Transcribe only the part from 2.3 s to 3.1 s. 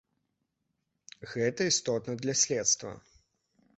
следства.